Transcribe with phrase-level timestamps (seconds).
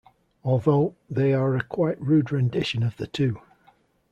[0.43, 3.39] Although, they are a quite rude rendition of the two.